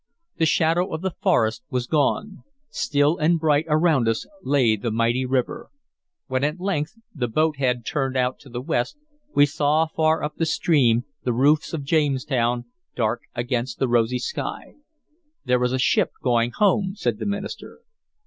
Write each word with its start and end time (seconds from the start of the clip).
The 0.37 0.47
shadow 0.47 0.91
of 0.93 1.01
the 1.03 1.13
forest 1.21 1.61
was 1.69 1.85
gone; 1.85 2.41
still 2.71 3.19
and 3.19 3.39
bright 3.39 3.65
around 3.67 4.07
us 4.07 4.25
lay 4.41 4.75
the 4.75 4.89
mighty 4.89 5.27
river. 5.27 5.69
When 6.25 6.43
at 6.43 6.59
length 6.59 6.95
the 7.13 7.27
boat 7.27 7.57
head 7.57 7.85
turned 7.85 8.15
to 8.15 8.49
the 8.49 8.61
west, 8.63 8.97
we 9.35 9.45
saw 9.45 9.85
far 9.85 10.23
up 10.23 10.37
the 10.37 10.47
stream 10.47 11.03
the 11.23 11.33
roofs 11.33 11.71
of 11.71 11.83
Jamestown, 11.83 12.65
dark 12.95 13.21
against 13.35 13.77
the 13.77 13.87
rosy 13.87 14.17
sky. 14.17 14.73
"There 15.45 15.63
is 15.63 15.71
a 15.71 15.77
ship 15.77 16.09
going 16.23 16.49
home," 16.49 16.95
said 16.95 17.19
the 17.19 17.27
minister. 17.27 17.81